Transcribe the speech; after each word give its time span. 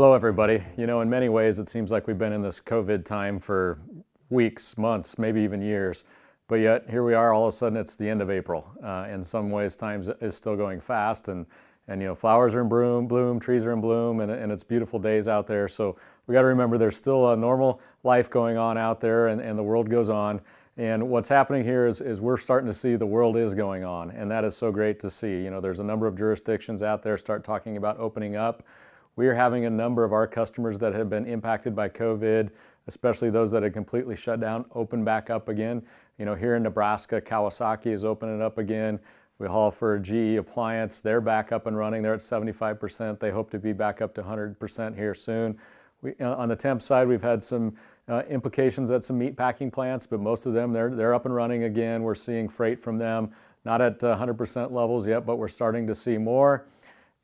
Hello, 0.00 0.14
everybody. 0.14 0.62
You 0.78 0.86
know, 0.86 1.02
in 1.02 1.10
many 1.10 1.28
ways, 1.28 1.58
it 1.58 1.68
seems 1.68 1.92
like 1.92 2.06
we've 2.06 2.16
been 2.16 2.32
in 2.32 2.40
this 2.40 2.58
COVID 2.58 3.04
time 3.04 3.38
for 3.38 3.78
weeks, 4.30 4.78
months, 4.78 5.18
maybe 5.18 5.42
even 5.42 5.60
years. 5.60 6.04
But 6.48 6.60
yet, 6.60 6.88
here 6.88 7.04
we 7.04 7.12
are, 7.12 7.34
all 7.34 7.48
of 7.48 7.52
a 7.52 7.56
sudden, 7.58 7.76
it's 7.76 7.96
the 7.96 8.08
end 8.08 8.22
of 8.22 8.30
April. 8.30 8.66
Uh, 8.82 9.08
in 9.10 9.22
some 9.22 9.50
ways, 9.50 9.76
time 9.76 10.02
is 10.22 10.34
still 10.34 10.56
going 10.56 10.80
fast, 10.80 11.28
and, 11.28 11.44
and 11.86 12.00
you 12.00 12.08
know, 12.08 12.14
flowers 12.14 12.54
are 12.54 12.62
in 12.62 12.68
bloom, 12.70 13.08
bloom 13.08 13.38
trees 13.38 13.66
are 13.66 13.72
in 13.72 13.82
bloom, 13.82 14.20
and, 14.20 14.32
and 14.32 14.50
it's 14.50 14.64
beautiful 14.64 14.98
days 14.98 15.28
out 15.28 15.46
there. 15.46 15.68
So 15.68 15.96
we 16.26 16.32
got 16.32 16.40
to 16.40 16.48
remember 16.48 16.78
there's 16.78 16.96
still 16.96 17.32
a 17.32 17.36
normal 17.36 17.82
life 18.02 18.30
going 18.30 18.56
on 18.56 18.78
out 18.78 19.02
there, 19.02 19.28
and, 19.28 19.38
and 19.38 19.58
the 19.58 19.62
world 19.62 19.90
goes 19.90 20.08
on. 20.08 20.40
And 20.78 21.10
what's 21.10 21.28
happening 21.28 21.62
here 21.62 21.86
is, 21.86 22.00
is 22.00 22.22
we're 22.22 22.38
starting 22.38 22.68
to 22.68 22.72
see 22.72 22.96
the 22.96 23.04
world 23.04 23.36
is 23.36 23.54
going 23.54 23.84
on, 23.84 24.12
and 24.12 24.30
that 24.30 24.46
is 24.46 24.56
so 24.56 24.72
great 24.72 24.98
to 25.00 25.10
see. 25.10 25.42
You 25.42 25.50
know, 25.50 25.60
there's 25.60 25.80
a 25.80 25.84
number 25.84 26.06
of 26.06 26.16
jurisdictions 26.16 26.82
out 26.82 27.02
there 27.02 27.18
start 27.18 27.44
talking 27.44 27.76
about 27.76 27.98
opening 27.98 28.36
up. 28.36 28.62
We 29.16 29.26
are 29.26 29.34
having 29.34 29.66
a 29.66 29.70
number 29.70 30.04
of 30.04 30.12
our 30.12 30.26
customers 30.26 30.78
that 30.78 30.94
have 30.94 31.10
been 31.10 31.26
impacted 31.26 31.74
by 31.74 31.88
COVID, 31.88 32.50
especially 32.86 33.30
those 33.30 33.50
that 33.50 33.62
had 33.62 33.72
completely 33.72 34.16
shut 34.16 34.40
down, 34.40 34.64
open 34.74 35.04
back 35.04 35.30
up 35.30 35.48
again. 35.48 35.82
You 36.18 36.24
know, 36.24 36.34
here 36.34 36.56
in 36.56 36.62
Nebraska, 36.62 37.20
Kawasaki 37.20 37.92
is 37.92 38.04
opening 38.04 38.40
up 38.40 38.58
again. 38.58 38.98
We 39.38 39.48
haul 39.48 39.70
for 39.70 39.94
a 39.94 40.00
GE 40.00 40.38
Appliance. 40.38 41.00
They're 41.00 41.20
back 41.20 41.50
up 41.50 41.66
and 41.66 41.76
running. 41.76 42.02
They're 42.02 42.14
at 42.14 42.20
75%. 42.20 43.18
They 43.18 43.30
hope 43.30 43.50
to 43.50 43.58
be 43.58 43.72
back 43.72 44.02
up 44.02 44.14
to 44.14 44.22
100% 44.22 44.96
here 44.96 45.14
soon. 45.14 45.58
We, 46.02 46.14
uh, 46.20 46.34
on 46.36 46.48
the 46.48 46.56
temp 46.56 46.80
side, 46.82 47.08
we've 47.08 47.22
had 47.22 47.42
some 47.42 47.74
uh, 48.08 48.22
implications 48.28 48.90
at 48.90 49.04
some 49.04 49.18
meat 49.18 49.36
packing 49.36 49.70
plants, 49.70 50.06
but 50.06 50.20
most 50.20 50.46
of 50.46 50.52
them, 50.52 50.72
they're, 50.72 50.94
they're 50.94 51.14
up 51.14 51.26
and 51.26 51.34
running 51.34 51.64
again. 51.64 52.02
We're 52.02 52.14
seeing 52.14 52.48
freight 52.48 52.80
from 52.80 52.98
them, 52.98 53.30
not 53.64 53.80
at 53.80 53.98
100% 53.98 54.72
levels 54.72 55.06
yet, 55.06 55.26
but 55.26 55.36
we're 55.36 55.48
starting 55.48 55.86
to 55.86 55.94
see 55.94 56.18
more. 56.18 56.66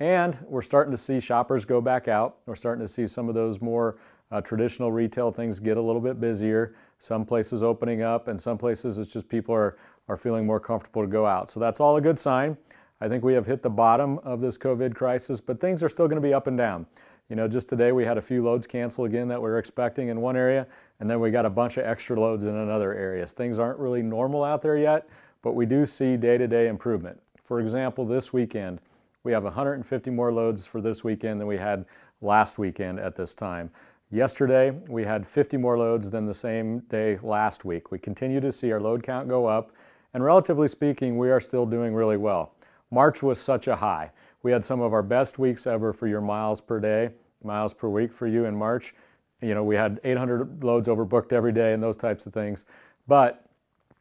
And 0.00 0.36
we're 0.48 0.62
starting 0.62 0.90
to 0.90 0.98
see 0.98 1.20
shoppers 1.20 1.64
go 1.64 1.80
back 1.80 2.08
out. 2.08 2.38
We're 2.46 2.56
starting 2.56 2.84
to 2.84 2.88
see 2.88 3.06
some 3.06 3.28
of 3.28 3.34
those 3.34 3.60
more 3.60 3.96
uh, 4.32 4.40
traditional 4.40 4.90
retail 4.90 5.30
things 5.30 5.60
get 5.60 5.76
a 5.76 5.80
little 5.80 6.00
bit 6.00 6.20
busier. 6.20 6.74
Some 6.98 7.24
places 7.24 7.62
opening 7.62 8.02
up, 8.02 8.26
and 8.28 8.40
some 8.40 8.58
places 8.58 8.98
it's 8.98 9.12
just 9.12 9.28
people 9.28 9.54
are, 9.54 9.76
are 10.08 10.16
feeling 10.16 10.46
more 10.46 10.58
comfortable 10.58 11.02
to 11.02 11.08
go 11.08 11.26
out. 11.26 11.48
So 11.48 11.60
that's 11.60 11.78
all 11.78 11.96
a 11.96 12.00
good 12.00 12.18
sign. 12.18 12.56
I 13.00 13.08
think 13.08 13.22
we 13.22 13.34
have 13.34 13.46
hit 13.46 13.62
the 13.62 13.70
bottom 13.70 14.18
of 14.20 14.40
this 14.40 14.58
COVID 14.58 14.94
crisis, 14.94 15.40
but 15.40 15.60
things 15.60 15.82
are 15.82 15.88
still 15.88 16.08
going 16.08 16.20
to 16.20 16.26
be 16.26 16.34
up 16.34 16.46
and 16.48 16.58
down. 16.58 16.86
You 17.28 17.36
know, 17.36 17.46
just 17.46 17.68
today 17.68 17.92
we 17.92 18.04
had 18.04 18.18
a 18.18 18.22
few 18.22 18.42
loads 18.42 18.66
cancel 18.66 19.04
again 19.04 19.28
that 19.28 19.40
we 19.40 19.48
were 19.48 19.58
expecting 19.58 20.08
in 20.08 20.20
one 20.20 20.36
area, 20.36 20.66
and 21.00 21.08
then 21.08 21.20
we 21.20 21.30
got 21.30 21.46
a 21.46 21.50
bunch 21.50 21.76
of 21.76 21.84
extra 21.84 22.18
loads 22.18 22.46
in 22.46 22.56
another 22.56 22.94
area. 22.94 23.26
Things 23.26 23.58
aren't 23.58 23.78
really 23.78 24.02
normal 24.02 24.42
out 24.42 24.60
there 24.60 24.76
yet, 24.76 25.08
but 25.42 25.52
we 25.52 25.66
do 25.66 25.86
see 25.86 26.16
day-to-day 26.16 26.66
-day 26.66 26.70
improvement. 26.70 27.20
For 27.44 27.60
example, 27.60 28.06
this 28.06 28.32
weekend, 28.32 28.80
we 29.24 29.32
have 29.32 29.44
150 29.44 30.10
more 30.10 30.32
loads 30.32 30.66
for 30.66 30.80
this 30.80 31.02
weekend 31.02 31.40
than 31.40 31.48
we 31.48 31.56
had 31.56 31.86
last 32.20 32.58
weekend 32.58 33.00
at 33.00 33.16
this 33.16 33.34
time. 33.34 33.70
Yesterday, 34.10 34.70
we 34.86 35.02
had 35.02 35.26
50 35.26 35.56
more 35.56 35.78
loads 35.78 36.10
than 36.10 36.26
the 36.26 36.34
same 36.34 36.80
day 36.80 37.18
last 37.22 37.64
week. 37.64 37.90
We 37.90 37.98
continue 37.98 38.38
to 38.40 38.52
see 38.52 38.70
our 38.70 38.80
load 38.80 39.02
count 39.02 39.28
go 39.28 39.46
up, 39.46 39.72
and 40.12 40.22
relatively 40.22 40.68
speaking, 40.68 41.18
we 41.18 41.30
are 41.30 41.40
still 41.40 41.66
doing 41.66 41.94
really 41.94 42.18
well. 42.18 42.54
March 42.90 43.22
was 43.22 43.40
such 43.40 43.66
a 43.66 43.74
high. 43.74 44.12
We 44.42 44.52
had 44.52 44.62
some 44.62 44.82
of 44.82 44.92
our 44.92 45.02
best 45.02 45.38
weeks 45.38 45.66
ever 45.66 45.92
for 45.92 46.06
your 46.06 46.20
miles 46.20 46.60
per 46.60 46.78
day, 46.78 47.10
miles 47.42 47.72
per 47.72 47.88
week 47.88 48.12
for 48.12 48.26
you 48.26 48.44
in 48.44 48.54
March. 48.54 48.94
You 49.40 49.54
know, 49.54 49.64
we 49.64 49.74
had 49.74 50.00
800 50.04 50.62
loads 50.62 50.86
overbooked 50.86 51.32
every 51.32 51.52
day 51.52 51.72
and 51.72 51.82
those 51.82 51.96
types 51.96 52.26
of 52.26 52.32
things. 52.32 52.66
But 53.08 53.46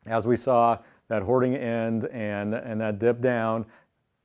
as 0.06 0.28
we 0.28 0.36
saw 0.36 0.78
that 1.08 1.24
hoarding 1.24 1.56
end 1.56 2.06
and, 2.06 2.54
and 2.54 2.80
that 2.82 3.00
dip 3.00 3.22
down, 3.22 3.66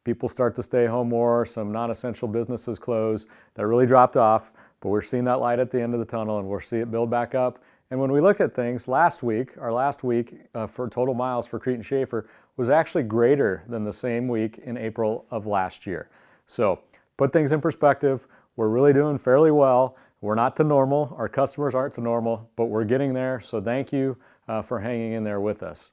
people 0.09 0.27
start 0.27 0.55
to 0.55 0.63
stay 0.63 0.87
home 0.87 1.11
more, 1.11 1.45
some 1.45 1.71
non-essential 1.71 2.27
businesses 2.27 2.79
close. 2.79 3.27
That 3.57 3.67
really 3.67 3.85
dropped 3.85 4.17
off, 4.17 4.53
but 4.81 4.89
we're 4.89 5.03
seeing 5.03 5.25
that 5.25 5.39
light 5.39 5.59
at 5.59 5.71
the 5.71 5.79
end 5.83 5.93
of 5.93 6.01
the 6.01 6.07
tunnel 6.07 6.39
and 6.39 6.49
we'll 6.49 6.61
see 6.61 6.79
it 6.79 6.91
build 6.91 7.11
back 7.11 7.35
up. 7.35 7.59
And 7.91 8.01
when 8.01 8.11
we 8.11 8.23
look 8.23 8.41
at 8.41 8.55
things, 8.55 8.89
last 8.89 9.23
week, 9.23 9.53
our 9.61 9.71
last 9.71 10.05
week 10.05 10.41
uh, 10.55 10.67
for 10.67 10.89
total 10.89 11.13
miles 11.13 11.47
for 11.47 11.59
Crete 11.59 11.75
and 11.75 11.85
Shaffer 11.85 12.27
was 12.57 12.71
actually 12.71 13.03
greater 13.03 13.65
than 13.69 13.85
the 13.85 13.93
same 13.93 14.29
week 14.29 14.57
in 14.65 14.79
April 14.79 15.27
of 15.31 15.47
last 15.47 15.87
year. 15.87 16.09
So 16.47 16.81
put 17.19 17.31
things 17.31 17.53
in 17.53 17.61
perspective, 17.61 18.27
we're 18.57 18.69
really 18.69 18.95
doing 18.95 19.19
fairly 19.19 19.51
well. 19.51 19.99
We're 20.23 20.37
not 20.37 20.57
to 20.57 20.65
normal, 20.65 21.15
our 21.19 21.29
customers 21.29 21.75
aren't 21.75 21.93
to 21.95 22.01
normal, 22.01 22.49
but 22.57 22.67
we're 22.67 22.85
getting 22.85 23.13
there. 23.13 23.41
So 23.41 23.61
thank 23.61 23.93
you 23.93 24.17
uh, 24.49 24.63
for 24.63 24.81
hanging 24.81 25.13
in 25.13 25.23
there 25.23 25.41
with 25.41 25.63
us. 25.63 25.91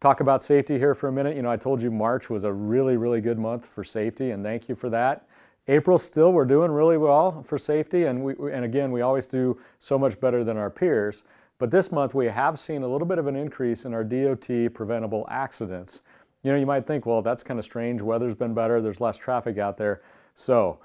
Talk 0.00 0.20
about 0.20 0.42
safety 0.42 0.78
here 0.78 0.94
for 0.94 1.08
a 1.08 1.12
minute. 1.12 1.36
You 1.36 1.42
know, 1.42 1.50
I 1.50 1.56
told 1.56 1.80
you 1.80 1.90
March 1.90 2.28
was 2.28 2.44
a 2.44 2.52
really, 2.52 2.98
really 2.98 3.22
good 3.22 3.38
month 3.38 3.66
for 3.66 3.82
safety, 3.82 4.32
and 4.32 4.44
thank 4.44 4.68
you 4.68 4.74
for 4.74 4.90
that. 4.90 5.26
April 5.68 5.96
still, 5.96 6.32
we're 6.32 6.44
doing 6.44 6.70
really 6.70 6.98
well 6.98 7.42
for 7.42 7.56
safety, 7.56 8.04
and, 8.04 8.22
we, 8.22 8.34
and 8.52 8.64
again, 8.64 8.92
we 8.92 9.00
always 9.00 9.26
do 9.26 9.58
so 9.78 9.98
much 9.98 10.20
better 10.20 10.44
than 10.44 10.58
our 10.58 10.68
peers. 10.68 11.24
But 11.58 11.70
this 11.70 11.90
month, 11.90 12.14
we 12.14 12.26
have 12.26 12.58
seen 12.58 12.82
a 12.82 12.86
little 12.86 13.06
bit 13.06 13.18
of 13.18 13.26
an 13.26 13.36
increase 13.36 13.86
in 13.86 13.94
our 13.94 14.04
DOT 14.04 14.74
preventable 14.74 15.26
accidents. 15.30 16.02
You 16.42 16.52
know, 16.52 16.58
you 16.58 16.66
might 16.66 16.86
think, 16.86 17.06
well, 17.06 17.22
that's 17.22 17.42
kind 17.42 17.58
of 17.58 17.64
strange. 17.64 18.02
Weather's 18.02 18.34
been 18.34 18.52
better. 18.52 18.82
There's 18.82 19.00
less 19.00 19.16
traffic 19.16 19.56
out 19.56 19.78
there. 19.78 20.02
So 20.34 20.78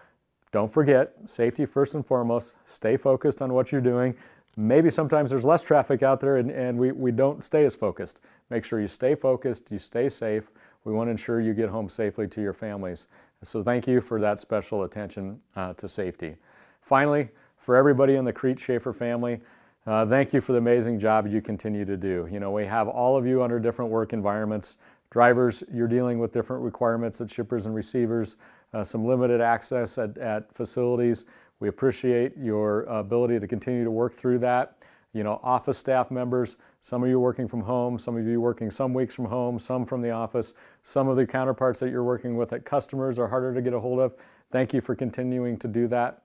don't 0.53 0.71
forget, 0.71 1.13
safety 1.25 1.65
first 1.65 1.95
and 1.95 2.05
foremost. 2.05 2.55
Stay 2.63 2.95
focused 2.95 3.41
on 3.41 3.53
what 3.53 3.73
you're 3.73 3.81
doing 3.81 4.15
maybe 4.57 4.89
sometimes 4.89 5.29
there's 5.29 5.45
less 5.45 5.63
traffic 5.63 6.03
out 6.03 6.19
there 6.19 6.37
and, 6.37 6.51
and 6.51 6.77
we, 6.77 6.91
we 6.91 7.11
don't 7.11 7.43
stay 7.43 7.65
as 7.65 7.75
focused. 7.75 8.21
Make 8.49 8.63
sure 8.65 8.81
you 8.81 8.87
stay 8.87 9.15
focused, 9.15 9.71
you 9.71 9.79
stay 9.79 10.09
safe. 10.09 10.51
We 10.83 10.93
want 10.93 11.07
to 11.07 11.11
ensure 11.11 11.39
you 11.39 11.53
get 11.53 11.69
home 11.69 11.87
safely 11.89 12.27
to 12.27 12.41
your 12.41 12.53
families. 12.53 13.07
So 13.43 13.63
thank 13.63 13.87
you 13.87 14.01
for 14.01 14.19
that 14.19 14.39
special 14.39 14.83
attention 14.83 15.39
uh, 15.55 15.73
to 15.73 15.87
safety. 15.87 16.35
Finally, 16.81 17.29
for 17.57 17.75
everybody 17.75 18.15
in 18.15 18.25
the 18.25 18.33
Crete 18.33 18.59
Shaffer 18.59 18.93
family, 18.93 19.39
uh, 19.87 20.05
thank 20.05 20.33
you 20.33 20.41
for 20.41 20.51
the 20.51 20.57
amazing 20.57 20.99
job 20.99 21.27
you 21.27 21.41
continue 21.41 21.85
to 21.85 21.97
do. 21.97 22.27
You 22.31 22.39
know, 22.39 22.51
we 22.51 22.65
have 22.65 22.87
all 22.87 23.17
of 23.17 23.25
you 23.25 23.41
under 23.41 23.59
different 23.59 23.89
work 23.89 24.13
environments. 24.13 24.77
Drivers, 25.09 25.63
you're 25.71 25.87
dealing 25.87 26.19
with 26.19 26.31
different 26.31 26.63
requirements 26.63 27.19
at 27.19 27.29
shippers 27.29 27.65
and 27.65 27.75
receivers, 27.75 28.37
uh, 28.73 28.83
some 28.83 29.05
limited 29.05 29.41
access 29.41 29.97
at, 29.97 30.17
at 30.17 30.53
facilities. 30.53 31.25
We 31.61 31.69
appreciate 31.69 32.35
your 32.37 32.81
ability 32.85 33.39
to 33.39 33.47
continue 33.47 33.83
to 33.83 33.91
work 33.91 34.15
through 34.15 34.39
that. 34.39 34.77
You 35.13 35.23
know, 35.23 35.39
office 35.43 35.77
staff 35.77 36.09
members, 36.09 36.57
some 36.79 37.03
of 37.03 37.09
you 37.09 37.19
working 37.19 37.47
from 37.47 37.61
home, 37.61 37.99
some 37.99 38.17
of 38.17 38.25
you 38.25 38.41
working 38.41 38.71
some 38.71 38.95
weeks 38.95 39.13
from 39.13 39.25
home, 39.25 39.59
some 39.59 39.85
from 39.85 40.01
the 40.01 40.09
office. 40.09 40.55
Some 40.81 41.07
of 41.07 41.17
the 41.17 41.27
counterparts 41.27 41.79
that 41.81 41.91
you're 41.91 42.03
working 42.03 42.35
with 42.35 42.51
at 42.51 42.65
customers 42.65 43.19
are 43.19 43.27
harder 43.27 43.53
to 43.53 43.61
get 43.61 43.73
a 43.73 43.79
hold 43.79 43.99
of. 43.99 44.15
Thank 44.51 44.73
you 44.73 44.81
for 44.81 44.95
continuing 44.95 45.55
to 45.59 45.67
do 45.67 45.87
that. 45.89 46.23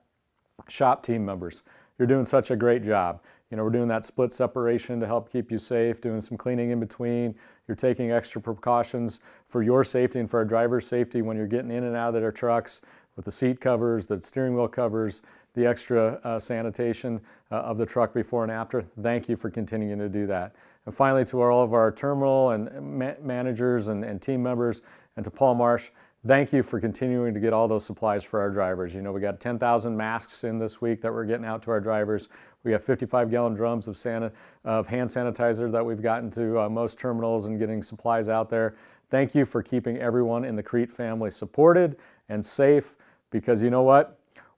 Shop 0.69 1.03
team 1.03 1.23
members, 1.23 1.61
you're 1.99 2.07
doing 2.07 2.25
such 2.25 2.49
a 2.49 2.55
great 2.55 2.81
job. 2.81 3.21
You 3.51 3.57
know, 3.57 3.63
we're 3.63 3.69
doing 3.69 3.87
that 3.89 4.05
split 4.05 4.33
separation 4.33 4.99
to 4.99 5.05
help 5.05 5.31
keep 5.31 5.51
you 5.51 5.59
safe, 5.59 6.01
doing 6.01 6.19
some 6.19 6.35
cleaning 6.35 6.71
in 6.71 6.79
between. 6.79 7.35
You're 7.67 7.75
taking 7.75 8.11
extra 8.11 8.41
precautions 8.41 9.19
for 9.47 9.61
your 9.61 9.83
safety 9.83 10.19
and 10.19 10.29
for 10.29 10.39
our 10.39 10.45
driver's 10.45 10.87
safety 10.87 11.21
when 11.21 11.37
you're 11.37 11.47
getting 11.47 11.71
in 11.71 11.83
and 11.83 11.95
out 11.95 12.15
of 12.15 12.21
their 12.21 12.31
trucks 12.31 12.81
with 13.17 13.25
the 13.25 13.31
seat 13.31 13.59
covers, 13.59 14.05
the 14.05 14.21
steering 14.21 14.55
wheel 14.55 14.69
covers, 14.69 15.23
the 15.55 15.65
extra 15.65 16.19
uh, 16.23 16.39
sanitation 16.39 17.19
uh, 17.51 17.55
of 17.55 17.77
the 17.77 17.85
truck 17.85 18.13
before 18.13 18.43
and 18.43 18.51
after. 18.51 18.85
Thank 19.01 19.27
you 19.27 19.35
for 19.35 19.49
continuing 19.49 19.99
to 19.99 20.07
do 20.07 20.25
that. 20.27 20.55
And 20.85 20.95
finally, 20.95 21.25
to 21.25 21.41
all 21.41 21.61
of 21.61 21.73
our 21.73 21.91
terminal 21.91 22.51
and 22.51 22.71
ma 22.81 23.11
managers 23.21 23.89
and, 23.89 24.05
and 24.05 24.21
team 24.21 24.41
members, 24.41 24.83
and 25.17 25.25
to 25.25 25.31
Paul 25.31 25.55
Marsh, 25.55 25.89
thank 26.25 26.51
you 26.51 26.63
for 26.63 26.79
continuing 26.79 27.33
to 27.33 27.39
get 27.39 27.53
all 27.53 27.67
those 27.67 27.85
supplies 27.85 28.23
for 28.23 28.39
our 28.39 28.49
drivers. 28.49 28.93
You 28.93 29.01
know, 29.01 29.11
we 29.11 29.21
got 29.21 29.39
10,000 29.39 29.95
masks 29.95 30.43
in 30.43 30.57
this 30.57 30.81
week 30.81 31.01
that 31.01 31.13
we're 31.13 31.25
getting 31.25 31.45
out 31.45 31.61
to 31.63 31.71
our 31.71 31.79
drivers. 31.79 32.29
We 32.63 32.71
have 32.71 32.83
55 32.83 33.29
gallon 33.29 33.53
drums 33.53 33.87
of, 33.87 34.33
of 34.65 34.87
hand 34.87 35.09
sanitizer 35.09 35.71
that 35.71 35.85
we've 35.85 36.01
gotten 36.01 36.29
to 36.31 36.61
uh, 36.61 36.69
most 36.69 36.97
terminals 36.97 37.45
and 37.45 37.59
getting 37.59 37.81
supplies 37.81 38.29
out 38.29 38.49
there. 38.49 38.75
Thank 39.09 39.35
you 39.35 39.45
for 39.45 39.61
keeping 39.61 39.97
everyone 39.99 40.43
in 40.43 40.55
the 40.55 40.63
Crete 40.63 40.91
family 40.91 41.31
supported 41.31 41.97
and 42.29 42.45
safe 42.45 42.95
because 43.29 43.61
you 43.61 43.69
know 43.69 43.83
what? 43.83 44.16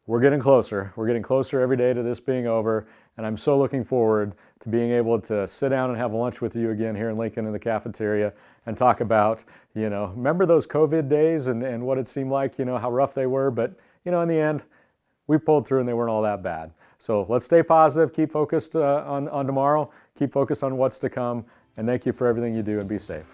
We're 0.10 0.22
getting 0.22 0.40
closer. 0.40 0.92
We're 0.96 1.06
getting 1.06 1.22
closer 1.22 1.62
every 1.62 1.78
day 1.78 1.94
to 1.94 2.02
this 2.02 2.20
being 2.20 2.48
over. 2.48 2.88
And 3.18 3.28
I'm 3.28 3.38
so 3.38 3.56
looking 3.56 3.84
forward 3.84 4.34
to 4.60 4.68
being 4.68 4.90
able 4.90 5.22
to 5.22 5.46
sit 5.46 5.70
down 5.70 5.92
and 5.92 6.00
have 6.00 6.14
lunch 6.14 6.42
with 6.42 6.56
you 6.56 6.72
again 6.72 6.96
here 6.96 7.12
in 7.12 7.18
Lincoln 7.20 7.46
in 7.46 7.52
the 7.54 7.60
cafeteria 7.60 8.34
and 8.66 8.76
talk 8.76 9.02
about, 9.02 9.44
you 9.76 9.88
know, 9.88 10.08
remember 10.16 10.48
those 10.48 10.66
COVID 10.66 11.10
days 11.10 11.46
and, 11.46 11.62
and 11.62 11.86
what 11.86 12.00
it 12.00 12.08
seemed 12.08 12.32
like, 12.32 12.58
you 12.58 12.66
know, 12.66 12.76
how 12.76 12.90
rough 12.90 13.14
they 13.14 13.28
were. 13.28 13.52
But, 13.52 13.78
you 14.04 14.12
know, 14.12 14.22
in 14.22 14.28
the 14.28 14.40
end, 14.40 14.66
we 15.28 15.38
pulled 15.38 15.68
through 15.68 15.82
and 15.82 15.88
they 15.88 15.94
weren't 15.94 16.10
all 16.10 16.24
that 16.24 16.42
bad. 16.42 16.72
So 16.98 17.28
let's 17.30 17.46
stay 17.46 17.62
positive, 17.62 18.12
keep 18.12 18.32
focused 18.32 18.76
uh, 18.76 19.04
on, 19.06 19.28
on 19.28 19.46
tomorrow, 19.46 19.92
keep 20.16 20.32
focused 20.32 20.64
on 20.64 20.76
what's 20.76 20.98
to 21.00 21.10
come, 21.12 21.46
and 21.78 21.86
thank 21.86 22.08
you 22.08 22.14
for 22.14 22.26
everything 22.26 22.56
you 22.56 22.64
do 22.64 22.80
and 22.80 22.90
be 22.90 22.98
safe. 22.98 23.28